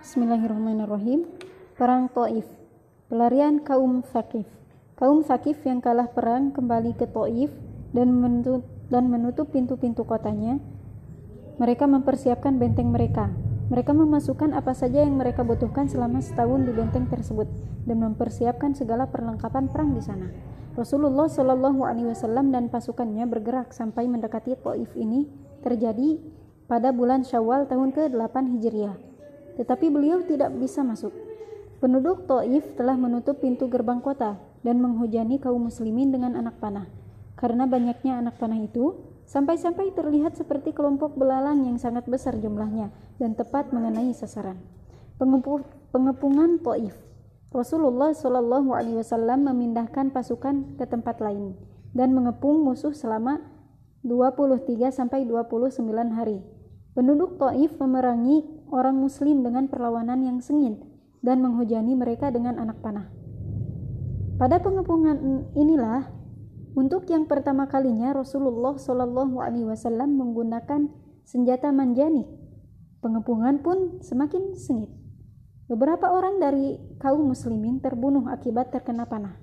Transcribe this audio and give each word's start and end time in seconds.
Bismillahirrahmanirrahim. 0.00 1.28
Perang 1.76 2.08
Taif. 2.08 2.48
Pelarian 3.12 3.60
kaum 3.60 4.00
Thaqif. 4.00 4.48
Kaum 4.96 5.20
Thaqif 5.20 5.60
yang 5.68 5.84
kalah 5.84 6.08
perang 6.08 6.56
kembali 6.56 6.96
ke 6.96 7.04
Taif 7.04 7.52
dan 7.92 8.08
menutup, 8.08 8.64
dan 8.88 9.12
menutup 9.12 9.52
pintu-pintu 9.52 10.08
kotanya. 10.08 10.56
Mereka 11.60 11.84
mempersiapkan 11.84 12.56
benteng 12.56 12.88
mereka. 12.88 13.28
Mereka 13.68 13.92
memasukkan 13.92 14.56
apa 14.56 14.72
saja 14.72 15.04
yang 15.04 15.20
mereka 15.20 15.44
butuhkan 15.44 15.84
selama 15.84 16.24
setahun 16.24 16.64
di 16.64 16.72
benteng 16.72 17.04
tersebut 17.04 17.52
dan 17.84 18.00
mempersiapkan 18.00 18.72
segala 18.72 19.04
perlengkapan 19.04 19.68
perang 19.68 19.92
di 19.92 20.00
sana. 20.00 20.32
Rasulullah 20.80 21.28
Shallallahu 21.28 21.84
Alaihi 21.84 22.08
Wasallam 22.08 22.56
dan 22.56 22.72
pasukannya 22.72 23.28
bergerak 23.28 23.76
sampai 23.76 24.08
mendekati 24.08 24.56
Taif 24.56 24.96
ini 24.96 25.28
terjadi 25.60 26.16
pada 26.72 26.88
bulan 26.88 27.20
Syawal 27.20 27.68
tahun 27.68 27.92
ke-8 27.92 28.56
Hijriah 28.56 29.09
tetapi 29.60 29.92
beliau 29.92 30.24
tidak 30.24 30.56
bisa 30.56 30.80
masuk. 30.80 31.12
Penduduk 31.84 32.24
Taif 32.24 32.64
telah 32.80 32.96
menutup 32.96 33.44
pintu 33.44 33.68
gerbang 33.68 34.00
kota 34.00 34.40
dan 34.64 34.80
menghujani 34.80 35.36
kaum 35.36 35.68
muslimin 35.68 36.08
dengan 36.08 36.32
anak 36.32 36.56
panah. 36.56 36.88
Karena 37.36 37.68
banyaknya 37.68 38.20
anak 38.20 38.40
panah 38.40 38.56
itu, 38.56 38.96
sampai-sampai 39.28 39.92
terlihat 39.92 40.36
seperti 40.36 40.72
kelompok 40.72 41.16
belalang 41.16 41.68
yang 41.68 41.76
sangat 41.76 42.08
besar 42.08 42.36
jumlahnya 42.40 42.88
dan 43.20 43.36
tepat 43.36 43.72
mengenai 43.72 44.12
sasaran. 44.16 44.60
pengepungan 45.92 46.60
Taif. 46.64 46.96
Rasulullah 47.50 48.16
Shallallahu 48.16 48.72
Alaihi 48.72 49.00
Wasallam 49.00 49.44
memindahkan 49.48 50.14
pasukan 50.14 50.80
ke 50.80 50.84
tempat 50.88 51.18
lain 51.18 51.58
dan 51.92 52.14
mengepung 52.14 52.62
musuh 52.62 52.94
selama 52.94 53.42
23 54.06 54.88
sampai 54.92 55.28
29 55.28 55.80
hari. 56.12 56.40
Penduduk 56.92 57.40
Taif 57.40 57.74
memerangi 57.80 58.59
orang 58.70 58.98
muslim 58.98 59.42
dengan 59.42 59.66
perlawanan 59.66 60.22
yang 60.24 60.38
sengit 60.38 60.80
dan 61.20 61.44
menghujani 61.44 61.94
mereka 61.94 62.32
dengan 62.32 62.56
anak 62.56 62.80
panah. 62.80 63.10
Pada 64.40 64.56
pengepungan 64.56 65.52
inilah 65.52 66.08
untuk 66.72 67.04
yang 67.10 67.26
pertama 67.26 67.66
kalinya 67.66 68.14
Rasulullah 68.14 68.78
wasallam 68.78 70.10
menggunakan 70.16 70.88
senjata 71.26 71.74
manjani. 71.74 72.24
Pengepungan 73.04 73.60
pun 73.60 74.00
semakin 74.00 74.54
sengit. 74.54 74.88
Beberapa 75.66 76.10
orang 76.10 76.38
dari 76.42 76.78
kaum 76.98 77.30
muslimin 77.30 77.78
terbunuh 77.78 78.26
akibat 78.26 78.74
terkena 78.74 79.06
panah. 79.06 79.38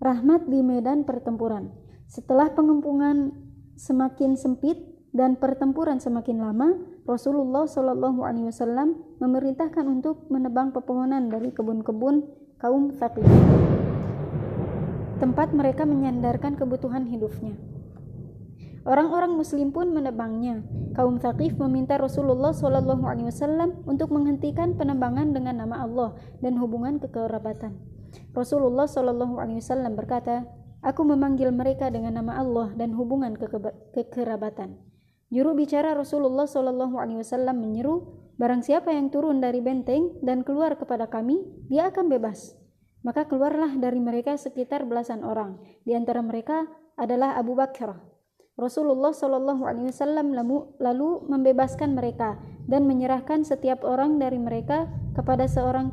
Rahmat 0.00 0.50
di 0.50 0.60
medan 0.60 1.08
pertempuran. 1.08 1.72
Setelah 2.04 2.52
pengepungan 2.52 3.32
semakin 3.78 4.36
sempit 4.36 4.76
dan 5.14 5.40
pertempuran 5.40 5.98
semakin 6.02 6.38
lama, 6.42 6.68
Rasulullah 7.04 7.68
Shallallahu 7.68 8.24
Alaihi 8.24 8.48
Wasallam 8.48 8.96
memerintahkan 9.20 9.84
untuk 9.84 10.24
menebang 10.32 10.72
pepohonan 10.72 11.28
dari 11.28 11.52
kebun-kebun 11.52 12.24
kaum 12.56 12.96
Thaqif, 12.96 13.28
tempat 15.20 15.52
mereka 15.52 15.84
menyandarkan 15.84 16.56
kebutuhan 16.56 17.04
hidupnya. 17.04 17.60
Orang-orang 18.88 19.36
Muslim 19.36 19.68
pun 19.72 19.92
menebangnya. 19.92 20.64
Kaum 20.96 21.20
Thaqif 21.20 21.60
meminta 21.60 22.00
Rasulullah 22.00 22.56
Wasallam 22.56 23.84
untuk 23.84 24.08
menghentikan 24.08 24.72
penebangan 24.76 25.32
dengan 25.36 25.60
nama 25.60 25.84
Allah 25.84 26.16
dan 26.40 26.56
hubungan 26.56 27.00
kekerabatan. 27.04 27.76
Rasulullah 28.32 28.88
Wasallam 28.88 29.92
berkata, 29.92 30.48
Aku 30.84 31.04
memanggil 31.04 31.48
mereka 31.52 31.88
dengan 31.88 32.20
nama 32.20 32.40
Allah 32.40 32.76
dan 32.76 32.92
hubungan 32.92 33.36
kekerabatan. 33.92 34.93
Juru 35.32 35.56
bicara 35.56 35.96
Rasulullah 35.96 36.44
Wasallam 36.44 37.56
menyeru, 37.56 38.04
barang 38.36 38.60
siapa 38.60 38.92
yang 38.92 39.08
turun 39.08 39.40
dari 39.40 39.64
benteng 39.64 40.20
dan 40.20 40.44
keluar 40.44 40.76
kepada 40.76 41.08
kami, 41.08 41.40
dia 41.72 41.88
akan 41.88 42.12
bebas. 42.12 42.52
Maka 43.04 43.28
keluarlah 43.28 43.76
dari 43.76 44.00
mereka 44.00 44.36
sekitar 44.36 44.84
belasan 44.84 45.24
orang. 45.24 45.60
Di 45.84 45.96
antara 45.96 46.20
mereka 46.20 46.68
adalah 46.96 47.36
Abu 47.36 47.56
Bakar. 47.56 48.00
Rasulullah 48.54 49.10
Wasallam 49.10 50.30
lalu 50.78 51.08
membebaskan 51.26 51.98
mereka 51.98 52.38
dan 52.70 52.86
menyerahkan 52.86 53.42
setiap 53.42 53.82
orang 53.82 54.22
dari 54.22 54.38
mereka 54.38 54.86
kepada 55.18 55.50
seorang 55.50 55.90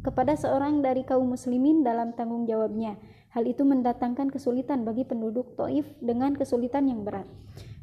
kepada 0.00 0.36
seorang 0.36 0.84
dari 0.84 1.04
kaum 1.08 1.32
muslimin 1.32 1.80
dalam 1.80 2.12
tanggung 2.12 2.44
jawabnya. 2.44 3.00
Hal 3.32 3.48
itu 3.48 3.64
mendatangkan 3.64 4.28
kesulitan 4.28 4.84
bagi 4.84 5.08
penduduk 5.08 5.56
Taif 5.56 5.86
dengan 6.02 6.36
kesulitan 6.36 6.90
yang 6.90 7.06
berat 7.06 7.30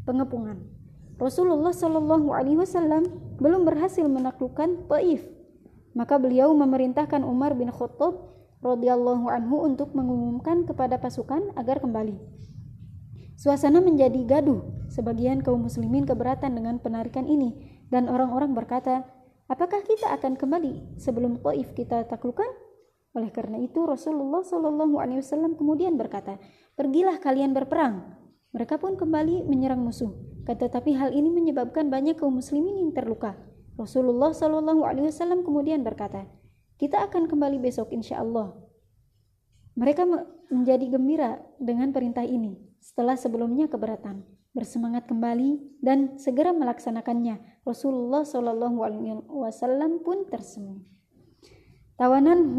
pengepungan. 0.07 0.63
Rasulullah 1.19 1.75
Shallallahu 1.75 2.31
Alaihi 2.31 2.63
Wasallam 2.63 3.35
belum 3.43 3.67
berhasil 3.67 4.07
menaklukkan 4.07 4.87
Taif, 4.87 5.27
maka 5.91 6.15
beliau 6.15 6.55
memerintahkan 6.55 7.27
Umar 7.27 7.57
bin 7.59 7.67
Khattab 7.67 8.15
radhiyallahu 8.63 9.27
anhu 9.27 9.67
untuk 9.67 9.91
mengumumkan 9.91 10.63
kepada 10.63 10.97
pasukan 10.97 11.51
agar 11.59 11.83
kembali. 11.83 12.15
Suasana 13.37 13.83
menjadi 13.83 14.17
gaduh. 14.25 14.65
Sebagian 14.89 15.45
kaum 15.45 15.69
muslimin 15.69 16.09
keberatan 16.09 16.57
dengan 16.57 16.81
penarikan 16.81 17.29
ini 17.29 17.53
dan 17.93 18.09
orang-orang 18.09 18.57
berkata, 18.57 19.05
"Apakah 19.45 19.85
kita 19.85 20.09
akan 20.15 20.33
kembali 20.39 20.97
sebelum 20.97 21.37
Taif 21.45 21.77
kita 21.77 22.09
taklukkan?" 22.09 22.49
Oleh 23.13 23.29
karena 23.29 23.61
itu 23.61 23.85
Rasulullah 23.85 24.41
Shallallahu 24.41 24.97
alaihi 24.97 25.21
wasallam 25.21 25.53
kemudian 25.53 25.97
berkata, 26.01 26.41
"Pergilah 26.73 27.21
kalian 27.21 27.53
berperang 27.53 28.16
mereka 28.55 28.79
pun 28.79 28.95
kembali 28.95 29.43
menyerang 29.45 29.83
musuh. 29.83 30.15
Tetapi 30.47 30.95
hal 30.95 31.11
ini 31.11 31.27
menyebabkan 31.27 31.91
banyak 31.91 32.15
kaum 32.15 32.39
muslimin 32.39 32.79
yang 32.79 32.91
terluka. 32.95 33.35
Rasulullah 33.75 34.31
Wasallam 34.33 35.43
kemudian 35.43 35.83
berkata, 35.83 36.25
kita 36.79 37.03
akan 37.05 37.27
kembali 37.27 37.59
besok 37.59 37.91
insya 37.91 38.23
Allah. 38.23 38.55
Mereka 39.77 40.07
menjadi 40.49 40.85
gembira 40.89 41.43
dengan 41.61 41.93
perintah 41.93 42.25
ini 42.25 42.57
setelah 42.81 43.13
sebelumnya 43.13 43.69
keberatan, 43.69 44.25
bersemangat 44.55 45.05
kembali 45.05 45.81
dan 45.83 46.17
segera 46.17 46.55
melaksanakannya. 46.55 47.61
Rasulullah 47.67 48.25
Wasallam 48.25 50.01
pun 50.01 50.25
tersenyum. 50.31 50.87
Tawanan 51.97 52.55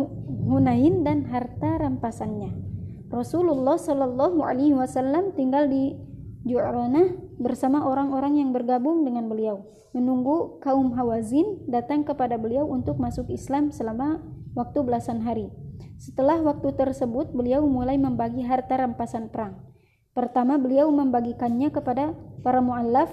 Hunain 0.46 1.02
dan 1.02 1.26
harta 1.26 1.78
rampasannya. 1.82 2.77
Rasulullah 3.08 3.80
Shallallahu 3.80 4.44
Alaihi 4.44 4.76
Wasallam 4.76 5.32
tinggal 5.32 5.64
di 5.68 5.96
Ju'ranah 6.44 7.16
bersama 7.40 7.84
orang-orang 7.88 8.40
yang 8.40 8.52
bergabung 8.52 9.04
dengan 9.04 9.28
beliau, 9.32 9.64
menunggu 9.96 10.60
kaum 10.60 10.92
Hawazin 10.92 11.64
datang 11.68 12.04
kepada 12.04 12.36
beliau 12.36 12.68
untuk 12.68 13.00
masuk 13.00 13.28
Islam 13.32 13.72
selama 13.72 14.20
waktu 14.52 14.80
belasan 14.84 15.24
hari. 15.24 15.48
Setelah 15.98 16.38
waktu 16.44 16.72
tersebut, 16.76 17.34
beliau 17.34 17.66
mulai 17.66 17.98
membagi 17.98 18.44
harta 18.46 18.78
rampasan 18.78 19.32
perang. 19.32 19.58
Pertama, 20.14 20.54
beliau 20.60 20.90
membagikannya 20.94 21.74
kepada 21.74 22.14
para 22.44 22.62
mu'allaf, 22.62 23.10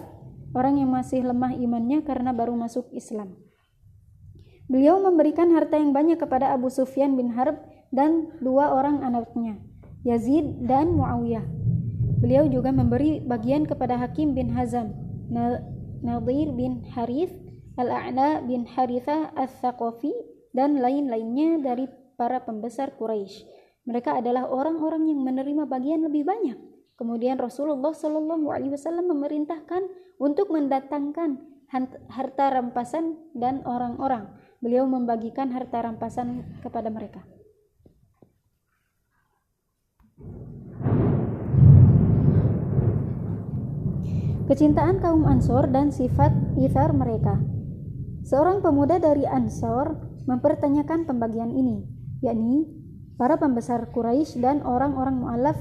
orang 0.53 0.79
yang 0.79 0.93
masih 0.93 1.25
lemah 1.25 1.57
imannya 1.57 2.05
karena 2.05 2.31
baru 2.31 2.53
masuk 2.53 2.87
Islam. 2.93 3.35
Beliau 4.65 4.97
memberikan 4.97 5.53
harta 5.53 5.77
yang 5.77 5.93
banyak 5.93 6.17
kepada 6.17 6.49
Abu 6.49 6.73
Sufyan 6.73 7.13
bin 7.13 7.33
Harb 7.37 7.61
dan 7.93 8.33
dua 8.41 8.73
orang 8.73 9.05
anaknya, 9.05 9.61
Yazid 10.05 10.69
dan 10.69 10.93
Muawiyah. 10.93 11.41
Beliau 12.21 12.45
juga 12.45 12.69
memberi 12.69 13.25
bagian 13.25 13.65
kepada 13.65 13.97
Hakim 13.97 14.37
bin 14.37 14.53
Hazam, 14.53 14.93
Nadir 16.05 16.53
bin 16.53 16.85
Harith, 16.93 17.33
Al-A'la 17.75 18.45
bin 18.45 18.69
Harithah 18.69 19.33
Al-Thaqafi, 19.33 20.13
dan 20.53 20.79
lain-lainnya 20.79 21.59
dari 21.59 21.89
para 22.15 22.39
pembesar 22.45 22.95
Quraisy. 22.95 23.43
Mereka 23.89 24.21
adalah 24.23 24.47
orang-orang 24.47 25.09
yang 25.09 25.25
menerima 25.25 25.67
bagian 25.67 26.05
lebih 26.07 26.23
banyak. 26.23 26.55
Kemudian 26.95 27.35
Rasulullah 27.35 27.91
Shallallahu 27.91 28.47
Alaihi 28.53 28.71
Wasallam 28.71 29.11
memerintahkan 29.11 29.83
untuk 30.21 30.53
mendatangkan 30.53 31.43
harta 32.07 32.45
rampasan 32.55 33.19
dan 33.35 33.65
orang-orang. 33.67 34.31
Beliau 34.63 34.87
membagikan 34.87 35.51
harta 35.51 35.83
rampasan 35.83 36.61
kepada 36.63 36.87
mereka. 36.87 37.25
Kecintaan 44.45 45.01
kaum 45.01 45.25
Ansor 45.25 45.73
dan 45.73 45.89
sifat 45.89 46.29
ithar 46.61 46.93
mereka. 46.93 47.41
Seorang 48.29 48.61
pemuda 48.61 49.01
dari 49.01 49.25
Ansor 49.25 49.97
mempertanyakan 50.29 51.09
pembagian 51.09 51.49
ini, 51.49 51.81
yakni 52.21 52.69
para 53.17 53.41
pembesar 53.41 53.89
Quraisy 53.89 54.45
dan 54.45 54.61
orang-orang 54.61 55.17
mu'alaf 55.17 55.57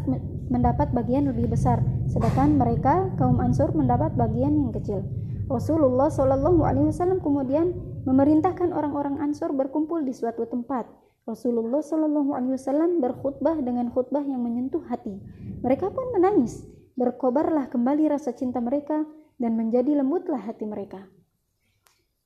mendapat 0.53 0.93
bagian 0.93 1.33
lebih 1.33 1.57
besar, 1.57 1.81
sedangkan 2.13 2.61
mereka 2.61 3.09
kaum 3.17 3.41
Ansor 3.41 3.73
mendapat 3.73 4.21
bagian 4.21 4.53
yang 4.53 4.69
kecil. 4.77 5.01
Rasulullah 5.49 6.13
Shallallahu 6.13 6.61
Alaihi 6.61 6.93
Wasallam 6.93 7.25
kemudian 7.25 7.73
memerintahkan 8.05 8.69
orang-orang 8.69 9.17
Ansor 9.17 9.57
berkumpul 9.57 10.05
di 10.05 10.13
suatu 10.13 10.45
tempat. 10.45 10.85
Rasulullah 11.25 11.81
Shallallahu 11.81 12.37
Alaihi 12.37 12.61
Wasallam 12.61 13.01
berkhutbah 13.01 13.65
dengan 13.65 13.89
khutbah 13.97 14.29
yang 14.29 14.45
menyentuh 14.45 14.85
hati. 14.93 15.25
Mereka 15.65 15.89
pun 15.89 16.13
menangis 16.13 16.74
berkobarlah 16.94 17.70
kembali 17.70 18.11
rasa 18.11 18.35
cinta 18.35 18.62
mereka 18.62 19.06
dan 19.38 19.58
menjadi 19.58 19.99
lembutlah 19.99 20.43
hati 20.43 20.67
mereka. 20.67 21.11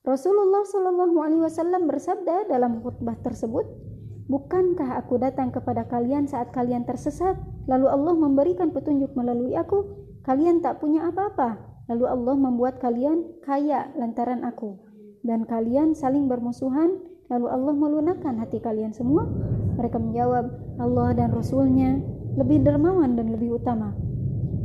Rasulullah 0.05 0.63
Shallallahu 0.65 1.17
Alaihi 1.21 1.43
Wasallam 1.43 1.85
bersabda 1.85 2.49
dalam 2.49 2.79
khutbah 2.81 3.19
tersebut, 3.19 3.67
Bukankah 4.29 5.01
aku 5.01 5.17
datang 5.17 5.49
kepada 5.49 5.89
kalian 5.89 6.29
saat 6.29 6.53
kalian 6.53 6.85
tersesat, 6.85 7.33
lalu 7.65 7.89
Allah 7.89 8.13
memberikan 8.13 8.69
petunjuk 8.69 9.17
melalui 9.17 9.57
aku? 9.57 9.89
Kalian 10.21 10.61
tak 10.61 10.77
punya 10.77 11.09
apa-apa, 11.09 11.57
lalu 11.89 12.05
Allah 12.05 12.37
membuat 12.37 12.77
kalian 12.77 13.25
kaya 13.41 13.89
lantaran 13.97 14.45
aku. 14.45 14.77
Dan 15.25 15.49
kalian 15.49 15.97
saling 15.97 16.29
bermusuhan, 16.29 17.01
lalu 17.33 17.49
Allah 17.49 17.73
melunakkan 17.73 18.37
hati 18.37 18.61
kalian 18.61 18.93
semua? 18.93 19.25
Mereka 19.81 19.97
menjawab, 19.97 20.45
Allah 20.77 21.09
dan 21.17 21.33
Rasulnya 21.33 21.97
lebih 22.37 22.61
dermawan 22.61 23.17
dan 23.17 23.33
lebih 23.33 23.57
utama. 23.57 23.97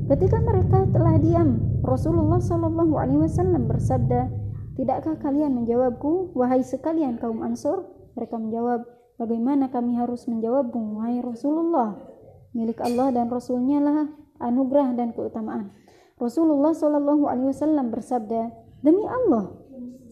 Ketika 0.04 0.36
mereka 0.36 0.84
telah 0.92 1.16
diam, 1.16 1.80
Rasulullah 1.80 2.36
Shallallahu 2.36 2.92
Alaihi 3.00 3.24
Wasallam 3.24 3.64
bersabda, 3.64 4.28
Tidakkah 4.76 5.16
kalian 5.16 5.56
menjawabku, 5.56 6.36
wahai 6.36 6.60
sekalian 6.60 7.16
kaum 7.16 7.40
Ansor? 7.40 7.88
Mereka 8.12 8.36
menjawab, 8.36 8.84
Bagaimana 9.14 9.70
kami 9.70 9.96
harus 9.96 10.26
menjawabmu, 10.28 11.00
wahai 11.00 11.22
Rasulullah? 11.24 11.96
Milik 12.52 12.82
Allah 12.82 13.14
dan 13.14 13.30
Rasulnya 13.30 13.78
lah 13.80 14.10
anugerah 14.44 14.92
dan 14.92 15.16
keutamaan. 15.16 15.72
Rasulullah 16.20 16.76
Shallallahu 16.76 17.24
Alaihi 17.24 17.54
Wasallam 17.54 17.88
bersabda, 17.88 18.52
demi 18.84 19.08
Allah, 19.08 19.56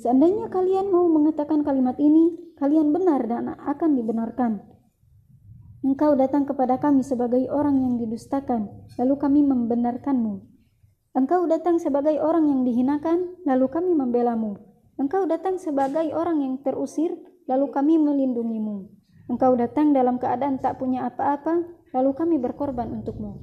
seandainya 0.00 0.48
kalian 0.48 0.88
mau 0.88 1.04
mengatakan 1.10 1.66
kalimat 1.66 2.00
ini, 2.00 2.56
kalian 2.56 2.96
benar 2.96 3.28
dan 3.28 3.52
akan 3.60 3.90
dibenarkan. 3.98 4.71
Engkau 5.82 6.14
datang 6.14 6.46
kepada 6.46 6.78
kami 6.78 7.02
sebagai 7.02 7.50
orang 7.50 7.82
yang 7.82 7.98
didustakan, 7.98 8.70
lalu 9.02 9.14
kami 9.18 9.42
membenarkanmu. 9.42 10.38
Engkau 11.18 11.50
datang 11.50 11.82
sebagai 11.82 12.22
orang 12.22 12.46
yang 12.46 12.62
dihinakan, 12.62 13.34
lalu 13.42 13.66
kami 13.66 13.90
membelamu. 13.90 14.62
Engkau 14.94 15.26
datang 15.26 15.58
sebagai 15.58 16.14
orang 16.14 16.38
yang 16.38 16.54
terusir, 16.62 17.18
lalu 17.50 17.74
kami 17.74 17.98
melindungimu. 17.98 18.94
Engkau 19.26 19.58
datang 19.58 19.90
dalam 19.90 20.22
keadaan 20.22 20.62
tak 20.62 20.78
punya 20.78 21.10
apa-apa, 21.10 21.66
lalu 21.90 22.10
kami 22.14 22.38
berkorban 22.38 22.86
untukmu. 23.02 23.42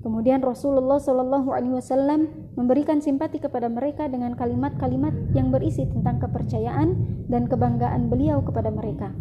Kemudian 0.00 0.40
Rasulullah 0.40 0.96
Shallallahu 0.96 1.52
Alaihi 1.52 1.76
Wasallam 1.76 2.56
memberikan 2.56 3.04
simpati 3.04 3.36
kepada 3.36 3.68
mereka 3.68 4.08
dengan 4.08 4.32
kalimat-kalimat 4.32 5.12
yang 5.36 5.52
berisi 5.52 5.84
tentang 5.84 6.24
kepercayaan 6.24 6.96
dan 7.28 7.44
kebanggaan 7.44 8.08
beliau 8.08 8.40
kepada 8.40 8.72
mereka. 8.72 9.12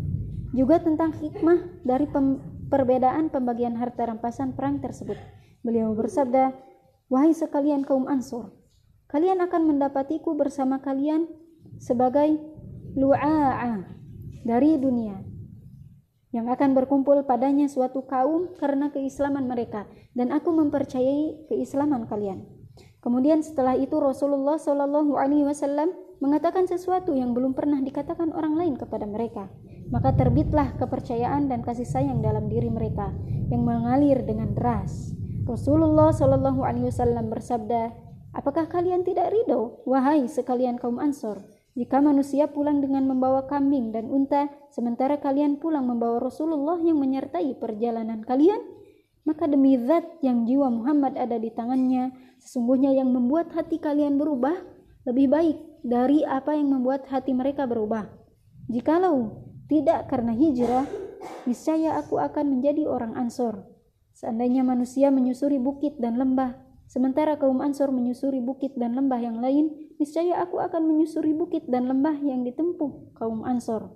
Juga 0.50 0.82
tentang 0.82 1.14
hikmah 1.14 1.86
dari 1.86 2.10
pem 2.10 2.42
perbedaan 2.70 3.34
pembagian 3.34 3.78
harta 3.78 4.10
rampasan 4.10 4.54
perang 4.54 4.82
tersebut. 4.82 5.18
Beliau 5.66 5.94
bersabda, 5.98 6.54
Wahai 7.10 7.34
sekalian 7.34 7.82
kaum 7.82 8.06
Ansor, 8.06 8.54
kalian 9.10 9.42
akan 9.42 9.74
mendapatiku 9.74 10.38
bersama 10.38 10.78
kalian 10.78 11.26
sebagai 11.82 12.38
lu'a'a 12.94 13.82
dari 14.46 14.78
dunia 14.78 15.18
yang 16.30 16.46
akan 16.46 16.78
berkumpul 16.78 17.26
padanya 17.26 17.66
suatu 17.66 18.06
kaum 18.06 18.54
karena 18.62 18.94
keislaman 18.94 19.50
mereka 19.50 19.90
dan 20.14 20.30
aku 20.30 20.54
mempercayai 20.54 21.50
keislaman 21.50 22.06
kalian. 22.06 22.46
Kemudian 23.02 23.42
setelah 23.42 23.74
itu 23.74 23.98
Rasulullah 23.98 24.60
Wasallam 24.62 25.90
mengatakan 26.22 26.68
sesuatu 26.70 27.16
yang 27.16 27.34
belum 27.34 27.58
pernah 27.58 27.82
dikatakan 27.82 28.36
orang 28.36 28.60
lain 28.60 28.76
kepada 28.78 29.10
mereka. 29.10 29.50
Maka 29.90 30.14
terbitlah 30.14 30.78
kepercayaan 30.78 31.50
dan 31.50 31.66
kasih 31.66 31.86
sayang 31.86 32.22
dalam 32.22 32.46
diri 32.46 32.70
mereka 32.70 33.10
yang 33.50 33.66
mengalir 33.66 34.22
dengan 34.22 34.54
deras. 34.54 35.14
Rasulullah 35.50 36.14
Shallallahu 36.14 36.62
Alaihi 36.62 36.94
Wasallam 36.94 37.34
bersabda, 37.34 37.90
Apakah 38.30 38.70
kalian 38.70 39.02
tidak 39.02 39.34
ridho, 39.34 39.82
wahai 39.90 40.30
sekalian 40.30 40.78
kaum 40.78 41.02
Ansor? 41.02 41.42
Jika 41.74 41.98
manusia 41.98 42.46
pulang 42.46 42.78
dengan 42.78 43.10
membawa 43.10 43.50
kambing 43.50 43.90
dan 43.90 44.06
unta, 44.14 44.54
sementara 44.70 45.18
kalian 45.18 45.58
pulang 45.58 45.90
membawa 45.90 46.22
Rasulullah 46.22 46.78
yang 46.78 47.02
menyertai 47.02 47.58
perjalanan 47.58 48.22
kalian, 48.22 48.62
maka 49.26 49.50
demi 49.50 49.74
zat 49.82 50.06
yang 50.22 50.46
jiwa 50.46 50.70
Muhammad 50.70 51.18
ada 51.18 51.42
di 51.42 51.50
tangannya, 51.50 52.14
sesungguhnya 52.38 52.94
yang 52.94 53.10
membuat 53.10 53.50
hati 53.58 53.82
kalian 53.82 54.22
berubah 54.22 54.54
lebih 55.10 55.28
baik 55.34 55.58
dari 55.82 56.22
apa 56.22 56.54
yang 56.54 56.70
membuat 56.70 57.10
hati 57.10 57.34
mereka 57.34 57.66
berubah. 57.66 58.06
Jikalau 58.70 59.49
tidak 59.70 60.10
karena 60.10 60.34
hijrah, 60.34 60.90
niscaya 61.46 62.02
aku 62.02 62.18
akan 62.18 62.58
menjadi 62.58 62.90
orang 62.90 63.14
Ansor. 63.14 63.70
Seandainya 64.18 64.66
manusia 64.66 65.14
menyusuri 65.14 65.62
bukit 65.62 66.02
dan 66.02 66.18
lembah, 66.18 66.58
sementara 66.90 67.38
kaum 67.38 67.62
Ansor 67.62 67.94
menyusuri 67.94 68.42
bukit 68.42 68.74
dan 68.76 68.98
lembah 68.98 69.22
yang 69.22 69.38
lain, 69.38 69.70
niscaya 70.02 70.42
aku 70.42 70.58
akan 70.58 70.90
menyusuri 70.90 71.38
bukit 71.38 71.70
dan 71.70 71.86
lembah 71.86 72.18
yang 72.18 72.42
ditempuh 72.42 73.14
kaum 73.14 73.46
Ansor. 73.46 73.94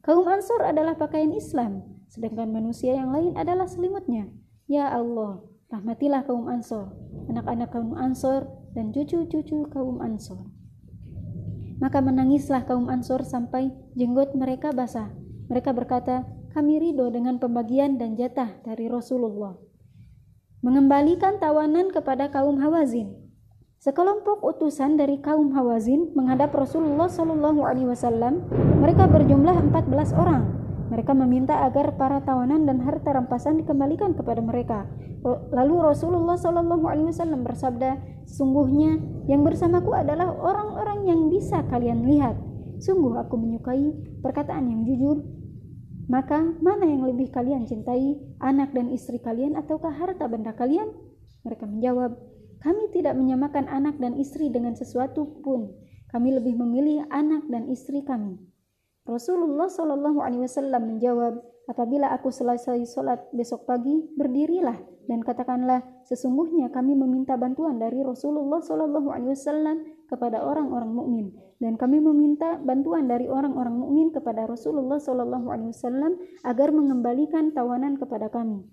Kaum 0.00 0.30
Ansor 0.30 0.62
adalah 0.62 0.94
pakaian 0.94 1.34
Islam, 1.34 1.84
sedangkan 2.06 2.54
manusia 2.54 2.94
yang 2.94 3.10
lain 3.10 3.34
adalah 3.34 3.66
selimutnya. 3.66 4.30
Ya 4.70 4.88
Allah, 4.94 5.42
rahmatilah 5.74 6.22
kaum 6.22 6.46
Ansor, 6.46 6.94
anak-anak 7.26 7.74
kaum 7.74 7.98
Ansor, 7.98 8.46
dan 8.78 8.94
cucu-cucu 8.94 9.66
kaum 9.74 9.98
Ansor. 9.98 10.59
Maka 11.80 12.04
menangislah 12.04 12.68
kaum 12.68 12.92
Ansor 12.92 13.24
sampai 13.24 13.72
jenggot 13.96 14.36
mereka 14.36 14.70
basah. 14.70 15.08
Mereka 15.48 15.72
berkata, 15.72 16.28
kami 16.52 16.76
ridho 16.76 17.08
dengan 17.08 17.40
pembagian 17.40 17.96
dan 17.96 18.14
jatah 18.20 18.60
dari 18.62 18.86
Rasulullah. 18.86 19.56
Mengembalikan 20.60 21.40
tawanan 21.40 21.88
kepada 21.88 22.28
kaum 22.28 22.60
Hawazin. 22.60 23.16
Sekelompok 23.80 24.44
utusan 24.44 25.00
dari 25.00 25.24
kaum 25.24 25.56
Hawazin 25.56 26.12
menghadap 26.12 26.52
Rasulullah 26.52 27.08
Shallallahu 27.08 27.64
Alaihi 27.64 27.88
Wasallam. 27.88 28.44
Mereka 28.84 29.08
berjumlah 29.08 29.72
14 29.72 30.12
orang. 30.12 30.44
Mereka 30.92 31.16
meminta 31.16 31.64
agar 31.64 31.96
para 31.96 32.20
tawanan 32.20 32.68
dan 32.68 32.84
harta 32.84 33.16
rampasan 33.16 33.56
dikembalikan 33.56 34.12
kepada 34.12 34.44
mereka. 34.44 34.84
Lalu 35.54 35.80
Rasulullah 35.80 36.36
Shallallahu 36.36 36.84
Alaihi 36.84 37.08
Wasallam 37.08 37.40
bersabda, 37.40 38.19
sesungguhnya 38.30 39.02
yang 39.26 39.42
bersamaku 39.42 39.90
adalah 39.90 40.30
orang-orang 40.30 41.10
yang 41.10 41.20
bisa 41.26 41.66
kalian 41.66 42.06
lihat. 42.06 42.38
Sungguh 42.78 43.18
aku 43.18 43.34
menyukai 43.34 43.90
perkataan 44.22 44.70
yang 44.70 44.86
jujur. 44.86 45.26
Maka 46.06 46.42
mana 46.62 46.86
yang 46.86 47.06
lebih 47.06 47.30
kalian 47.34 47.66
cintai, 47.66 48.18
anak 48.42 48.70
dan 48.74 48.90
istri 48.90 49.18
kalian 49.18 49.58
ataukah 49.58 49.90
harta 49.94 50.26
benda 50.26 50.54
kalian? 50.54 50.90
Mereka 51.46 51.66
menjawab, 51.66 52.18
kami 52.62 52.90
tidak 52.94 53.14
menyamakan 53.18 53.66
anak 53.70 53.98
dan 53.98 54.18
istri 54.18 54.50
dengan 54.50 54.74
sesuatu 54.78 55.42
pun. 55.42 55.70
Kami 56.10 56.34
lebih 56.34 56.58
memilih 56.58 57.06
anak 57.14 57.46
dan 57.46 57.70
istri 57.70 58.02
kami. 58.02 58.38
Rasulullah 59.06 59.70
Shallallahu 59.70 60.18
Alaihi 60.18 60.42
Wasallam 60.46 60.82
menjawab, 60.96 61.40
apabila 61.70 62.10
aku 62.10 62.34
selesai 62.34 62.82
sholat 62.90 63.30
besok 63.30 63.62
pagi, 63.70 64.02
berdirilah 64.18 64.74
dan 65.06 65.22
katakanlah, 65.22 65.86
sesungguhnya 66.10 66.74
kami 66.74 66.98
meminta 66.98 67.38
bantuan 67.38 67.78
dari 67.78 68.02
Rasulullah 68.02 68.58
Wasallam 68.58 69.86
kepada 70.10 70.42
orang-orang 70.42 70.90
mukmin 70.90 71.26
dan 71.62 71.78
kami 71.78 72.02
meminta 72.02 72.58
bantuan 72.58 73.06
dari 73.06 73.30
orang-orang 73.30 73.78
mukmin 73.78 74.10
kepada 74.10 74.50
Rasulullah 74.50 74.98
Wasallam 74.98 76.18
agar 76.42 76.68
mengembalikan 76.74 77.54
tawanan 77.54 77.94
kepada 77.94 78.26
kami. 78.26 78.66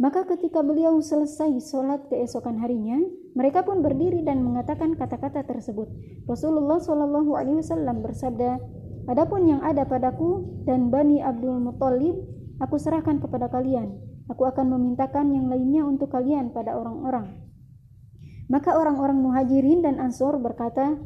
Maka 0.00 0.24
ketika 0.24 0.64
beliau 0.64 0.98
selesai 0.98 1.62
sholat 1.62 2.08
keesokan 2.10 2.58
harinya, 2.58 2.98
mereka 3.38 3.62
pun 3.62 3.84
berdiri 3.84 4.24
dan 4.24 4.42
mengatakan 4.42 4.98
kata-kata 4.98 5.44
tersebut. 5.46 5.86
Rasulullah 6.26 6.80
Wasallam 6.80 8.02
bersabda, 8.02 8.58
Adapun 9.10 9.50
yang 9.50 9.60
ada 9.66 9.82
padaku 9.82 10.62
dan 10.62 10.90
Bani 10.92 11.18
Abdul 11.18 11.58
Muttalib, 11.58 12.14
aku 12.62 12.78
serahkan 12.78 13.18
kepada 13.18 13.50
kalian. 13.50 13.98
Aku 14.30 14.46
akan 14.46 14.78
memintakan 14.78 15.34
yang 15.34 15.50
lainnya 15.50 15.82
untuk 15.82 16.14
kalian 16.14 16.54
pada 16.54 16.78
orang-orang. 16.78 17.42
Maka 18.46 18.78
orang-orang 18.78 19.18
muhajirin 19.18 19.82
dan 19.82 19.98
ansor 19.98 20.38
berkata, 20.38 21.00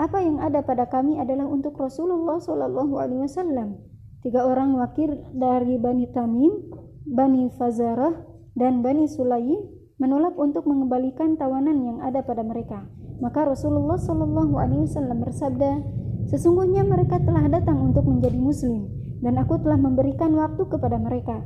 apa 0.00 0.18
yang 0.24 0.40
ada 0.40 0.64
pada 0.64 0.88
kami 0.88 1.20
adalah 1.20 1.44
untuk 1.44 1.76
Rasulullah 1.76 2.40
Wasallam. 2.40 3.76
Tiga 4.24 4.48
orang 4.48 4.72
wakil 4.80 5.12
dari 5.36 5.76
Bani 5.76 6.08
Tamim 6.08 6.72
Bani 7.04 7.52
Fazarah 7.52 8.24
dan 8.56 8.80
Bani 8.80 9.04
Sulayi 9.08 9.60
menolak 10.00 10.36
untuk 10.40 10.64
mengembalikan 10.64 11.36
tawanan 11.36 11.84
yang 11.84 11.98
ada 12.00 12.24
pada 12.24 12.40
mereka. 12.40 12.88
Maka 13.20 13.44
Rasulullah 13.44 14.00
Wasallam 14.00 15.18
bersabda, 15.20 15.99
sesungguhnya 16.30 16.86
mereka 16.86 17.18
telah 17.18 17.50
datang 17.50 17.90
untuk 17.90 18.06
menjadi 18.06 18.38
Muslim 18.38 18.86
dan 19.20 19.36
aku 19.36 19.58
telah 19.60 19.76
memberikan 19.76 20.32
waktu 20.38 20.62
kepada 20.70 20.96
mereka. 20.96 21.42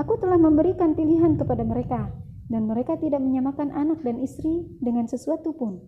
Aku 0.00 0.16
telah 0.20 0.36
memberikan 0.40 0.96
pilihan 0.96 1.36
kepada 1.36 1.64
mereka 1.64 2.12
dan 2.48 2.64
mereka 2.68 2.96
tidak 2.96 3.20
menyamakan 3.20 3.72
anak 3.72 4.00
dan 4.00 4.20
istri 4.20 4.64
dengan 4.80 5.04
sesuatu 5.08 5.52
pun. 5.52 5.84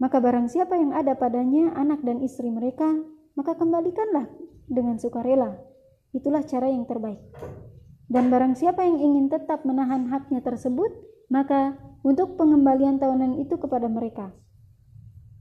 Maka 0.00 0.16
barang 0.22 0.48
siapa 0.48 0.80
yang 0.80 0.96
ada 0.96 1.12
padanya 1.18 1.76
anak 1.76 2.00
dan 2.00 2.24
istri 2.24 2.48
mereka, 2.48 2.88
maka 3.36 3.54
kembalikanlah 3.58 4.32
dengan 4.64 4.96
sukarela. 4.96 5.60
Itulah 6.16 6.42
cara 6.48 6.72
yang 6.72 6.88
terbaik. 6.88 7.20
Dan 8.10 8.32
barang 8.32 8.58
siapa 8.58 8.82
yang 8.82 8.98
ingin 8.98 9.30
tetap 9.30 9.62
menahan 9.62 10.10
haknya 10.10 10.42
tersebut, 10.42 10.90
maka 11.30 11.78
untuk 12.02 12.34
pengembalian 12.34 12.98
tahunan 12.98 13.38
itu 13.38 13.54
kepada 13.60 13.86
mereka. 13.86 14.34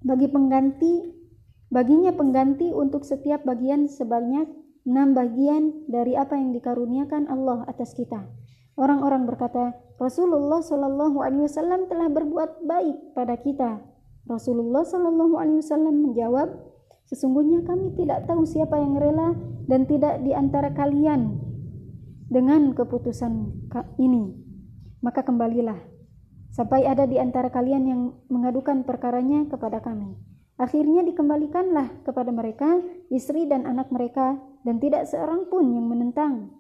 Bagi 0.06 0.30
pengganti 0.30 1.19
Baginya 1.70 2.10
pengganti 2.10 2.74
untuk 2.74 3.06
setiap 3.06 3.46
bagian 3.46 3.86
sebanyak 3.86 4.50
enam 4.90 5.14
bagian 5.14 5.86
dari 5.86 6.18
apa 6.18 6.34
yang 6.34 6.50
dikaruniakan 6.50 7.30
Allah 7.30 7.62
atas 7.70 7.94
kita. 7.94 8.26
Orang-orang 8.74 9.30
berkata, 9.30 9.78
Rasulullah 10.02 10.66
Shallallahu 10.66 11.22
Alaihi 11.22 11.46
Wasallam 11.46 11.86
telah 11.86 12.10
berbuat 12.10 12.64
baik 12.66 13.14
pada 13.14 13.38
kita. 13.38 13.84
Rasulullah 14.26 14.82
Shallallahu 14.88 15.36
Alaihi 15.38 15.60
Wasallam 15.62 16.10
menjawab, 16.10 16.48
sesungguhnya 17.06 17.62
kami 17.68 17.94
tidak 18.00 18.26
tahu 18.26 18.48
siapa 18.48 18.80
yang 18.80 18.96
rela 18.98 19.36
dan 19.70 19.86
tidak 19.86 20.26
di 20.26 20.34
antara 20.34 20.74
kalian 20.74 21.38
dengan 22.32 22.74
keputusan 22.74 23.52
ini. 24.00 24.32
Maka 25.06 25.22
kembalilah 25.28 25.78
sampai 26.50 26.88
ada 26.88 27.06
di 27.06 27.22
antara 27.22 27.54
kalian 27.54 27.84
yang 27.86 28.02
mengadukan 28.32 28.88
perkaranya 28.88 29.46
kepada 29.52 29.84
kami. 29.84 30.29
Akhirnya 30.60 31.08
dikembalikanlah 31.08 32.04
kepada 32.04 32.36
mereka 32.36 32.84
istri 33.08 33.48
dan 33.48 33.64
anak 33.64 33.88
mereka 33.96 34.36
dan 34.68 34.76
tidak 34.84 35.08
seorang 35.08 35.48
pun 35.48 35.72
yang 35.72 35.88
menentang. 35.88 36.52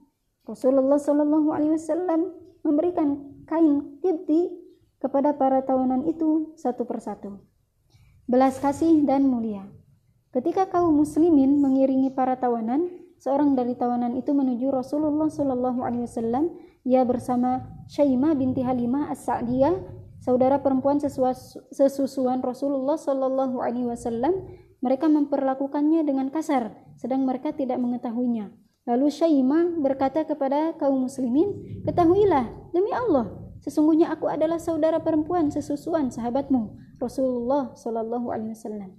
Rasulullah 0.47 0.95
Shallallahu 0.95 1.51
Alaihi 1.51 1.75
Wasallam 1.75 2.31
memberikan 2.63 3.19
kain 3.43 3.99
kibti 3.99 4.55
kepada 5.03 5.35
para 5.35 5.67
tawanan 5.67 6.07
itu 6.07 6.55
satu 6.55 6.87
persatu. 6.87 7.43
Belas 8.23 8.55
kasih 8.63 9.03
dan 9.03 9.27
mulia. 9.27 9.67
Ketika 10.31 10.71
kaum 10.71 10.95
muslimin 10.95 11.59
mengiringi 11.59 12.13
para 12.15 12.39
tawanan, 12.39 12.87
seorang 13.19 13.57
dari 13.57 13.75
tawanan 13.75 14.15
itu 14.15 14.31
menuju 14.31 14.71
Rasulullah 14.71 15.27
Shallallahu 15.27 15.83
Alaihi 15.83 16.07
Wasallam. 16.07 16.55
Ia 16.87 17.03
bersama 17.03 17.67
Syaimah 17.91 18.31
binti 18.39 18.63
Halimah 18.63 19.11
as-Sa'diyah 19.11 19.75
saudara 20.19 20.59
perempuan 20.59 20.99
sesusuan 21.71 22.43
Rasulullah 22.43 22.99
Shallallahu 22.99 23.59
Alaihi 23.63 23.87
Wasallam, 23.87 24.35
mereka 24.79 25.11
memperlakukannya 25.11 26.07
dengan 26.07 26.31
kasar, 26.31 26.75
sedang 26.95 27.27
mereka 27.27 27.51
tidak 27.51 27.79
mengetahuinya. 27.83 28.51
Lalu 28.87 29.11
Syaimah 29.11 29.75
berkata 29.83 30.23
kepada 30.23 30.73
kaum 30.79 31.03
muslimin, 31.03 31.83
ketahuilah 31.83 32.71
demi 32.71 32.89
Allah, 32.95 33.27
sesungguhnya 33.59 34.09
aku 34.09 34.31
adalah 34.31 34.57
saudara 34.57 35.03
perempuan 35.03 35.51
sesusuan 35.51 36.07
sahabatmu 36.09 36.79
Rasulullah 36.97 37.75
Shallallahu 37.75 38.31
Alaihi 38.31 38.55
Wasallam. 38.55 38.95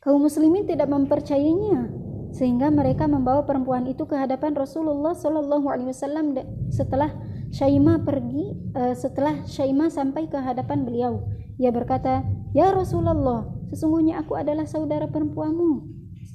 Kaum 0.00 0.24
muslimin 0.24 0.64
tidak 0.64 0.88
mempercayainya, 0.88 1.92
sehingga 2.32 2.68
mereka 2.72 3.04
membawa 3.08 3.44
perempuan 3.44 3.84
itu 3.88 4.04
ke 4.08 4.16
hadapan 4.16 4.56
Rasulullah 4.56 5.12
Shallallahu 5.12 5.68
Alaihi 5.68 5.92
Wasallam 5.92 6.34
setelah 6.72 7.14
Syaimah 7.48 8.04
pergi 8.04 8.52
uh, 8.76 8.92
setelah 8.92 9.44
Syaimah 9.48 9.88
sampai 9.88 10.28
ke 10.28 10.36
hadapan 10.36 10.84
beliau. 10.84 11.24
Ia 11.56 11.72
berkata, 11.72 12.22
"Ya 12.54 12.70
Rasulullah, 12.70 13.48
sesungguhnya 13.72 14.20
aku 14.20 14.36
adalah 14.36 14.68
saudara 14.68 15.08
perempuanmu 15.08 15.88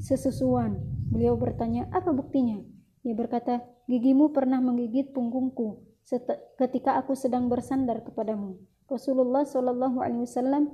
sesusuan." 0.03 0.82
Beliau 1.13 1.38
bertanya, 1.38 1.86
"Apa 1.93 2.12
buktinya?" 2.12 2.60
Ia 3.05 3.13
berkata, 3.13 3.62
"Gigimu 3.86 4.34
pernah 4.34 4.60
menggigit 4.60 5.13
punggungku 5.13 5.86
ketika 6.60 6.98
aku 7.00 7.13
sedang 7.13 7.48
bersandar 7.48 8.01
kepadamu." 8.01 8.58
Rasulullah 8.89 9.48
Shallallahu 9.48 10.03
Alaihi 10.03 10.27
Wasallam 10.27 10.70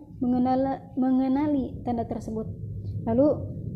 mengenali 0.97 1.77
tanda 1.85 2.03
tersebut. 2.09 2.49
Lalu 3.05 3.27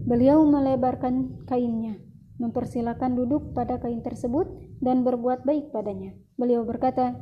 beliau 0.03 0.43
melebarkan 0.43 1.45
kainnya 1.45 2.01
mempersilakan 2.41 3.13
duduk 3.15 3.53
pada 3.53 3.77
kain 3.77 4.01
tersebut 4.01 4.49
dan 4.81 5.05
berbuat 5.05 5.45
baik 5.45 5.69
padanya. 5.69 6.17
Beliau 6.35 6.65
berkata, 6.65 7.17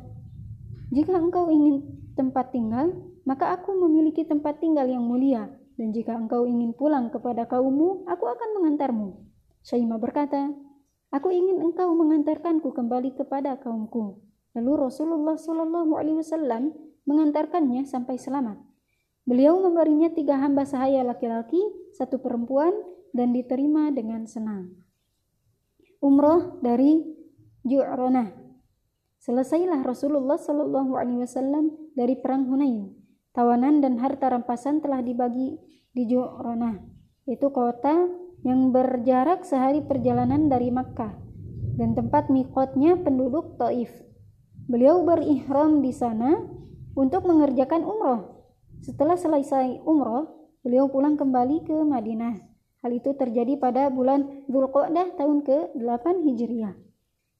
"Jika 0.92 1.16
engkau 1.16 1.48
ingin 1.52 1.84
tempat 2.16 2.52
tinggal, 2.52 2.92
maka 3.28 3.52
aku 3.56 3.76
memiliki 3.76 4.24
tempat 4.24 4.60
tinggal 4.60 4.88
yang 4.88 5.04
mulia, 5.04 5.48
dan 5.76 5.92
jika 5.92 6.16
engkau 6.16 6.48
ingin 6.48 6.72
pulang 6.72 7.08
kepada 7.12 7.44
kaummu, 7.48 8.08
aku 8.08 8.24
akan 8.28 8.48
mengantarmu." 8.60 9.20
Syaimah 9.62 10.00
berkata, 10.00 10.52
"Aku 11.12 11.28
ingin 11.28 11.60
engkau 11.60 11.92
mengantarkanku 11.92 12.72
kembali 12.72 13.14
kepada 13.16 13.60
kaumku." 13.60 14.20
Lalu 14.52 14.72
Rasulullah 14.88 15.36
Shallallahu 15.36 15.96
Alaihi 15.96 16.20
Wasallam 16.20 16.76
mengantarkannya 17.08 17.88
sampai 17.88 18.20
selamat. 18.20 18.60
Beliau 19.24 19.56
memberinya 19.62 20.12
tiga 20.12 20.36
hamba 20.36 20.66
sahaya 20.68 21.00
laki-laki, 21.06 21.62
satu 21.96 22.20
perempuan, 22.20 22.74
dan 23.16 23.32
diterima 23.32 23.88
dengan 23.94 24.28
senang 24.28 24.82
umroh 26.02 26.58
dari 26.58 27.06
Ju'ronah. 27.62 28.41
Selesailah 29.22 29.86
Rasulullah 29.86 30.34
Wasallam 30.34 31.94
dari 31.94 32.18
perang 32.18 32.50
Hunain. 32.50 32.90
Tawanan 33.30 33.78
dan 33.78 34.02
harta 34.02 34.26
rampasan 34.26 34.82
telah 34.82 34.98
dibagi 34.98 35.62
di 35.94 36.10
Ju'ronah. 36.10 36.82
Itu 37.30 37.54
kota 37.54 38.10
yang 38.42 38.74
berjarak 38.74 39.46
sehari 39.46 39.78
perjalanan 39.78 40.50
dari 40.50 40.74
Makkah 40.74 41.14
dan 41.78 41.94
tempat 41.94 42.34
mikotnya 42.34 42.98
penduduk 42.98 43.54
Taif. 43.62 43.94
Beliau 44.66 45.06
berihram 45.06 45.86
di 45.86 45.94
sana 45.94 46.42
untuk 46.98 47.22
mengerjakan 47.22 47.86
umroh. 47.86 48.50
Setelah 48.82 49.14
selesai 49.14 49.86
umroh, 49.86 50.50
beliau 50.66 50.90
pulang 50.90 51.14
kembali 51.14 51.62
ke 51.62 51.78
Madinah. 51.78 52.42
Hal 52.82 52.90
itu 52.90 53.14
terjadi 53.14 53.54
pada 53.54 53.86
bulan 53.86 54.50
Dzulqa'dah 54.50 55.14
tahun 55.14 55.46
ke-8 55.46 56.26
Hijriah. 56.26 56.74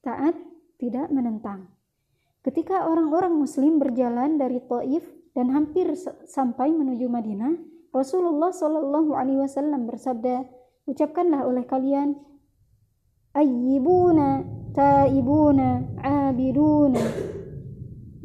Taat 0.06 0.51
tidak 0.82 1.06
menentang. 1.14 1.70
Ketika 2.42 2.90
orang-orang 2.90 3.38
muslim 3.38 3.78
berjalan 3.78 4.34
dari 4.34 4.58
Taif 4.66 5.06
dan 5.30 5.54
hampir 5.54 5.94
sampai 6.26 6.74
menuju 6.74 7.06
Madinah, 7.06 7.54
Rasulullah 7.94 8.50
Shallallahu 8.50 9.14
alaihi 9.14 9.46
wasallam 9.46 9.86
bersabda, 9.86 10.42
"Ucapkanlah 10.90 11.46
oleh 11.46 11.62
kalian 11.62 12.18
ayyibuna 13.30 14.42
taibuna 14.74 15.86
abiduna 16.02 17.02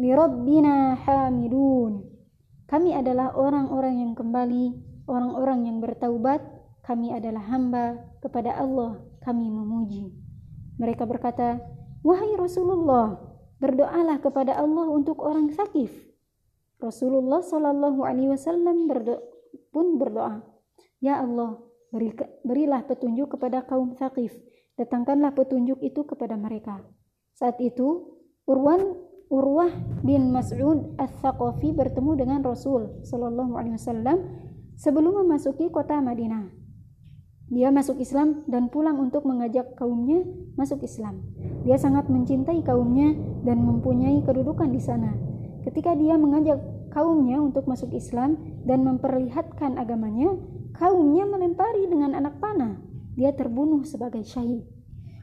li 0.02 0.10
rabbina 0.10 0.98
hamidun." 0.98 2.10
Kami 2.66 2.98
adalah 2.98 3.38
orang-orang 3.38 4.02
yang 4.02 4.14
kembali, 4.18 4.66
orang-orang 5.06 5.70
yang 5.70 5.78
bertaubat 5.78 6.42
kami 6.82 7.14
adalah 7.14 7.46
hamba 7.54 8.02
kepada 8.18 8.58
Allah 8.58 8.98
kami 9.22 9.46
memuji. 9.52 10.10
Mereka 10.82 11.06
berkata, 11.06 11.77
Wahai 12.08 12.40
Rasulullah, 12.40 13.20
berdoalah 13.60 14.24
kepada 14.24 14.56
Allah 14.56 14.88
untuk 14.88 15.20
orang 15.20 15.52
sakif. 15.52 15.92
Rasulullah 16.80 17.44
Shallallahu 17.44 18.00
Alaihi 18.08 18.32
Wasallam 18.32 18.88
pun 19.76 20.00
berdoa, 20.00 20.40
Ya 21.04 21.20
Allah, 21.20 21.60
beri, 21.92 22.16
berilah 22.48 22.88
petunjuk 22.88 23.36
kepada 23.36 23.68
kaum 23.68 23.92
sakif. 24.00 24.32
Datangkanlah 24.80 25.36
petunjuk 25.36 25.84
itu 25.84 26.08
kepada 26.08 26.40
mereka. 26.40 26.80
Saat 27.36 27.60
itu, 27.60 28.16
Urwan 28.48 29.04
Urwah 29.28 29.76
bin 30.08 30.32
Mas'ud 30.32 30.96
Al-Thaqafi 30.96 31.76
bertemu 31.76 32.12
dengan 32.16 32.40
Rasul 32.40 33.04
Shallallahu 33.04 33.60
Alaihi 33.60 33.76
Wasallam 33.76 34.18
sebelum 34.80 35.28
memasuki 35.28 35.68
kota 35.68 36.00
Madinah. 36.00 36.67
Dia 37.48 37.72
masuk 37.72 38.04
Islam 38.04 38.44
dan 38.52 38.68
pulang 38.68 39.00
untuk 39.00 39.24
mengajak 39.24 39.80
kaumnya 39.80 40.20
masuk 40.60 40.84
Islam. 40.84 41.24
Dia 41.64 41.80
sangat 41.80 42.12
mencintai 42.12 42.60
kaumnya 42.60 43.16
dan 43.48 43.64
mempunyai 43.64 44.20
kedudukan 44.28 44.68
di 44.68 44.84
sana. 44.84 45.16
Ketika 45.64 45.96
dia 45.96 46.20
mengajak 46.20 46.60
kaumnya 46.92 47.40
untuk 47.40 47.64
masuk 47.64 47.96
Islam 47.96 48.36
dan 48.68 48.84
memperlihatkan 48.84 49.80
agamanya, 49.80 50.36
kaumnya 50.76 51.24
melempari 51.24 51.88
dengan 51.88 52.20
anak 52.20 52.36
panah. 52.44 52.84
Dia 53.16 53.32
terbunuh 53.32 53.88
sebagai 53.88 54.28
syahid. 54.28 54.68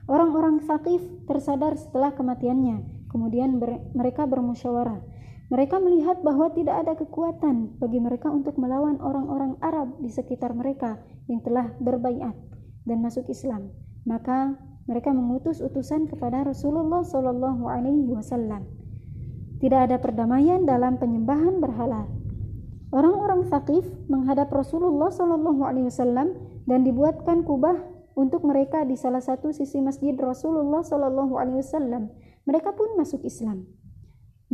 Orang-orang 0.09 0.65
Sakif 0.65 1.05
tersadar 1.29 1.77
setelah 1.77 2.17
kematiannya. 2.17 3.09
Kemudian 3.13 3.61
ber 3.61 3.85
mereka 3.93 4.25
bermusyawarah. 4.25 5.14
Mereka 5.55 5.79
melihat 5.79 6.19
bahwa 6.27 6.51
tidak 6.51 6.83
ada 6.83 6.99
kekuatan 6.99 7.79
bagi 7.79 8.03
mereka 8.03 8.27
untuk 8.27 8.59
melawan 8.59 8.99
orang-orang 8.99 9.55
Arab 9.63 10.03
di 10.03 10.11
sekitar 10.11 10.51
mereka 10.51 10.99
yang 11.31 11.47
telah 11.47 11.71
berbaiat 11.79 12.35
dan 12.83 12.99
masuk 12.99 13.31
Islam. 13.31 13.71
Maka 14.03 14.59
mereka 14.91 15.15
mengutus 15.15 15.63
utusan 15.63 16.11
kepada 16.11 16.43
Rasulullah 16.43 17.07
Wasallam. 17.07 18.67
Tidak 19.63 19.79
ada 19.79 20.03
perdamaian 20.03 20.67
dalam 20.67 20.99
penyembahan 20.99 21.63
berhala. 21.63 22.11
Orang-orang 22.91 23.47
Fakif 23.47 23.87
menghadap 24.11 24.51
Rasulullah 24.51 25.15
Wasallam 25.15 26.35
dan 26.67 26.83
dibuatkan 26.83 27.47
kubah 27.47 27.79
untuk 28.19 28.43
mereka 28.43 28.83
di 28.83 28.99
salah 28.99 29.23
satu 29.23 29.55
sisi 29.55 29.79
masjid 29.79 30.19
Rasulullah 30.19 30.83
Wasallam. 30.83 32.11
Mereka 32.43 32.75
pun 32.75 32.99
masuk 32.99 33.23
Islam. 33.23 33.84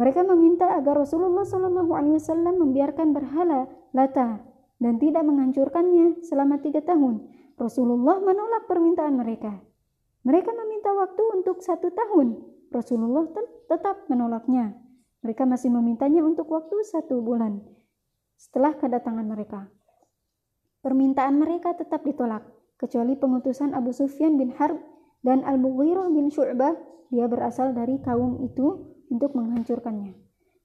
Mereka 0.01 0.25
meminta 0.25 0.81
agar 0.81 1.05
Rasulullah 1.05 1.45
Wasallam 1.45 2.57
membiarkan 2.57 3.13
berhala 3.13 3.69
Lata 3.93 4.41
dan 4.81 4.97
tidak 4.97 5.29
menghancurkannya 5.29 6.25
selama 6.25 6.57
tiga 6.65 6.81
tahun. 6.81 7.29
Rasulullah 7.61 8.17
menolak 8.25 8.65
permintaan 8.65 9.21
mereka. 9.21 9.61
Mereka 10.25 10.57
meminta 10.57 10.97
waktu 10.97 11.23
untuk 11.37 11.61
satu 11.61 11.93
tahun. 11.93 12.41
Rasulullah 12.73 13.29
tetap 13.69 14.09
menolaknya. 14.09 14.73
Mereka 15.21 15.45
masih 15.45 15.69
memintanya 15.69 16.25
untuk 16.25 16.49
waktu 16.49 16.81
satu 16.81 17.21
bulan 17.21 17.61
setelah 18.41 18.73
kedatangan 18.81 19.29
mereka. 19.29 19.69
Permintaan 20.81 21.37
mereka 21.37 21.77
tetap 21.77 22.09
ditolak, 22.09 22.41
kecuali 22.81 23.21
pengutusan 23.21 23.77
Abu 23.77 23.93
Sufyan 23.93 24.41
bin 24.41 24.57
Harb 24.57 24.81
dan 25.21 25.45
Al-Mughirah 25.45 26.09
bin 26.09 26.33
Syu'bah, 26.33 26.73
dia 27.13 27.29
berasal 27.29 27.77
dari 27.77 28.01
kaum 28.01 28.41
itu 28.41 28.97
untuk 29.11 29.35
menghancurkannya. 29.35 30.15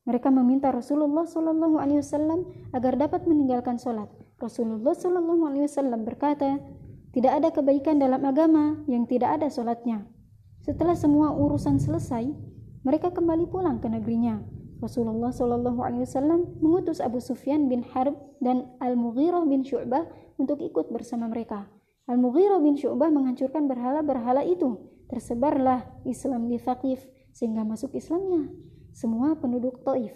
Mereka 0.06 0.30
meminta 0.30 0.70
Rasulullah 0.70 1.26
Wasallam 1.26 2.40
agar 2.78 2.94
dapat 2.94 3.26
meninggalkan 3.26 3.82
sholat. 3.82 4.06
Rasulullah 4.38 4.94
Wasallam 4.94 6.06
berkata, 6.06 6.62
tidak 7.10 7.34
ada 7.42 7.50
kebaikan 7.50 7.98
dalam 7.98 8.22
agama 8.22 8.86
yang 8.86 9.10
tidak 9.10 9.42
ada 9.42 9.50
sholatnya. 9.50 10.06
Setelah 10.62 10.94
semua 10.94 11.34
urusan 11.34 11.82
selesai, 11.82 12.30
mereka 12.86 13.10
kembali 13.10 13.50
pulang 13.50 13.82
ke 13.82 13.90
negerinya. 13.90 14.46
Rasulullah 14.78 15.34
Wasallam 15.34 16.62
mengutus 16.62 17.02
Abu 17.02 17.18
Sufyan 17.18 17.66
bin 17.66 17.82
Harb 17.82 18.14
dan 18.46 18.70
Al 18.78 18.94
Mughirah 18.94 19.42
bin 19.50 19.66
Syu'bah 19.66 20.06
untuk 20.38 20.62
ikut 20.62 20.94
bersama 20.94 21.26
mereka. 21.26 21.66
Al 22.06 22.22
Mughirah 22.22 22.62
bin 22.62 22.78
Syu'bah 22.78 23.10
menghancurkan 23.10 23.66
berhala-berhala 23.66 24.46
itu. 24.46 24.78
Tersebarlah 25.10 25.86
Islam 26.06 26.46
di 26.46 26.62
Thaqif 26.62 27.02
sehingga 27.36 27.68
masuk 27.68 27.92
Islamnya 27.92 28.48
semua 28.96 29.36
penduduk 29.36 29.84
Taif. 29.84 30.16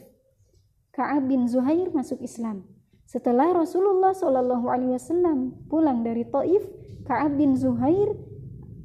Ka'ab 0.95 1.27
bin 1.27 1.51
Zuhair 1.51 1.91
masuk 1.91 2.23
Islam. 2.23 2.63
Setelah 3.03 3.51
Rasulullah 3.51 4.15
Shallallahu 4.15 4.71
Alaihi 4.71 4.95
Wasallam 4.95 5.67
pulang 5.67 6.07
dari 6.07 6.23
Taif, 6.23 6.63
Ka'ab 7.03 7.35
bin 7.35 7.59
Zuhair 7.59 8.15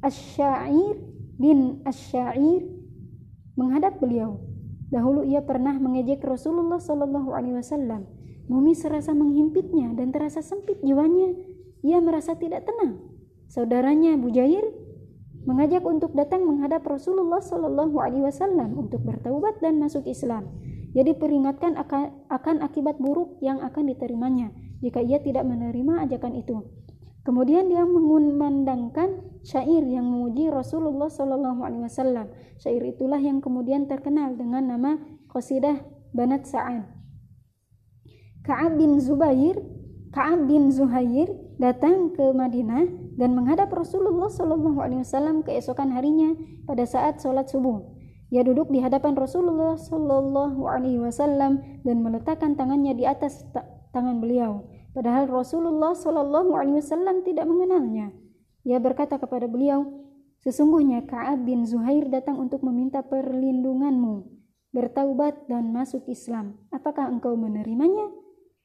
Asy-Sya'ir 0.03 0.99
bin 1.39 1.79
Asyair 1.87 2.67
menghadap 3.55 4.03
beliau. 4.03 4.43
Dahulu 4.91 5.23
ia 5.23 5.39
pernah 5.41 5.73
mengejek 5.79 6.21
Rasulullah 6.21 6.77
Shallallahu 6.77 7.31
Alaihi 7.31 7.57
Wasallam. 7.57 8.03
Bumi 8.45 8.77
serasa 8.77 9.15
menghimpitnya 9.15 9.95
dan 9.97 10.13
terasa 10.13 10.43
sempit 10.43 10.77
jiwanya. 10.83 11.33
Ia 11.81 11.97
merasa 12.03 12.37
tidak 12.37 12.69
tenang. 12.69 13.01
Saudaranya 13.49 14.19
Bujair 14.19 14.61
mengajak 15.45 15.85
untuk 15.85 16.11
datang 16.17 16.43
menghadap 16.43 16.81
Rasulullah 16.83 17.39
Shallallahu 17.39 17.95
Alaihi 18.01 18.25
Wasallam 18.25 18.75
untuk 18.75 19.05
bertaubat 19.05 19.61
dan 19.61 19.77
masuk 19.77 20.09
Islam. 20.09 20.49
Jadi 20.97 21.13
peringatkan 21.13 21.77
akan, 21.77 22.27
akan 22.33 22.55
akibat 22.65 22.97
buruk 22.97 23.37
yang 23.43 23.61
akan 23.61 23.93
diterimanya 23.93 24.49
jika 24.81 24.99
ia 24.99 25.21
tidak 25.21 25.45
menerima 25.45 26.07
ajakan 26.09 26.33
itu. 26.39 26.65
Kemudian 27.25 27.73
dia 27.73 27.81
mengumandangkan 27.85 29.41
syair 29.41 29.81
yang 29.81 30.05
memuji 30.05 30.49
Rasulullah 30.49 31.09
Shallallahu 31.09 31.61
Alaihi 31.65 31.89
Wasallam. 31.89 32.29
Syair 32.61 32.85
itulah 32.85 33.17
yang 33.17 33.41
kemudian 33.41 33.89
terkenal 33.89 34.37
dengan 34.37 34.69
nama 34.69 35.01
Qasidah 35.29 35.81
Banat 36.13 36.45
Sa'ad. 36.45 36.85
Ka'ab 38.45 38.77
bin 38.77 39.01
Zubair, 39.01 39.57
Ka'ab 40.13 40.45
bin 40.45 40.69
Zuhair 40.69 41.33
datang 41.57 42.13
ke 42.13 42.29
Madinah 42.29 43.04
dan 43.15 43.31
menghadap 43.31 43.71
Rasulullah 43.71 44.27
Shallallahu 44.27 44.79
Alaihi 44.79 45.01
Wasallam 45.03 45.43
keesokan 45.43 45.95
harinya 45.95 46.35
pada 46.67 46.83
saat 46.83 47.23
sholat 47.23 47.47
subuh. 47.47 47.83
Ia 48.31 48.43
duduk 48.43 48.67
di 48.73 48.83
hadapan 48.83 49.15
Rasulullah 49.15 49.79
Shallallahu 49.79 50.67
Alaihi 50.67 50.99
Wasallam 50.99 51.81
dan 51.87 51.97
meletakkan 52.03 52.59
tangannya 52.59 52.91
di 52.91 53.07
atas 53.07 53.47
tangan 53.95 54.19
beliau. 54.19 54.67
Padahal 54.91 55.31
Rasulullah 55.31 55.95
Shallallahu 55.95 56.51
Alaihi 56.55 56.83
Wasallam 56.83 57.23
tidak 57.23 57.47
mengenalnya. 57.47 58.11
Ia 58.67 58.81
berkata 58.81 59.15
kepada 59.21 59.47
beliau, 59.47 59.85
sesungguhnya 60.43 61.05
Kaab 61.07 61.47
bin 61.47 61.63
Zuhair 61.63 62.09
datang 62.11 62.41
untuk 62.41 62.65
meminta 62.65 63.05
perlindunganmu, 63.05 64.27
bertaubat 64.73 65.47
dan 65.47 65.71
masuk 65.71 66.03
Islam. 66.11 66.59
Apakah 66.73 67.07
engkau 67.07 67.37
menerimanya? 67.37 68.11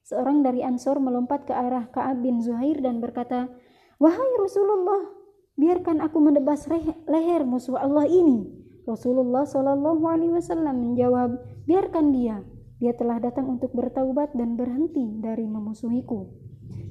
Seorang 0.08 0.40
dari 0.42 0.64
Ansor 0.64 0.98
melompat 0.98 1.44
ke 1.46 1.52
arah 1.52 1.86
Kaab 1.92 2.24
bin 2.24 2.40
Zuhair 2.40 2.80
dan 2.80 2.98
berkata, 2.98 3.52
Wahai 4.00 4.32
Rasulullah, 4.40 5.12
biarkan 5.60 6.00
aku 6.00 6.24
mendebas 6.24 6.64
leher 7.04 7.44
musuh 7.44 7.76
Allah 7.76 8.08
ini. 8.08 8.48
Rasulullah 8.88 9.44
Shallallahu 9.44 10.08
Alaihi 10.08 10.32
Wasallam 10.40 10.80
menjawab, 10.80 11.36
biarkan 11.68 12.16
dia. 12.16 12.40
Dia 12.80 12.96
telah 12.96 13.20
datang 13.20 13.44
untuk 13.60 13.76
bertaubat 13.76 14.32
dan 14.32 14.56
berhenti 14.56 15.04
dari 15.20 15.44
memusuhiku. 15.44 16.32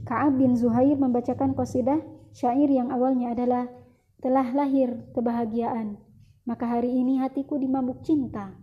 Ka'ab 0.06 0.38
bin 0.38 0.54
Zuhair 0.54 1.02
membacakan 1.02 1.58
qasidah 1.58 1.98
syair 2.30 2.70
yang 2.70 2.94
awalnya 2.94 3.34
adalah 3.34 3.66
telah 4.22 4.46
lahir 4.54 5.10
kebahagiaan, 5.18 5.98
maka 6.46 6.70
hari 6.70 6.94
ini 6.94 7.18
hatiku 7.18 7.58
dimabuk 7.58 8.06
cinta 8.06 8.54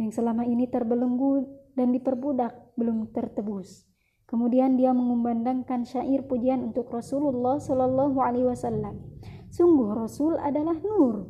yang 0.00 0.08
selama 0.08 0.48
ini 0.48 0.72
terbelenggu 0.72 1.44
dan 1.76 1.92
diperbudak 1.92 2.72
belum 2.80 3.12
tertebus. 3.12 3.89
Kemudian 4.30 4.78
dia 4.78 4.94
mengumandangkan 4.94 5.82
syair 5.82 6.22
pujian 6.22 6.70
untuk 6.70 6.86
Rasulullah 6.94 7.58
Shallallahu 7.58 8.14
Alaihi 8.22 8.46
Wasallam. 8.46 9.02
Sungguh 9.50 9.90
Rasul 9.90 10.38
adalah 10.38 10.78
nur 10.78 11.26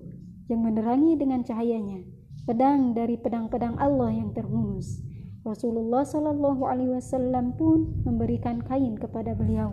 yang 0.52 0.60
menerangi 0.60 1.16
dengan 1.16 1.40
cahayanya, 1.40 2.04
pedang 2.44 2.92
dari 2.92 3.16
pedang-pedang 3.16 3.80
Allah 3.80 4.12
yang 4.12 4.36
terhunus. 4.36 5.00
Rasulullah 5.48 6.04
Shallallahu 6.04 6.60
Alaihi 6.68 7.00
Wasallam 7.00 7.56
pun 7.56 8.04
memberikan 8.04 8.60
kain 8.60 9.00
kepada 9.00 9.32
beliau. 9.32 9.72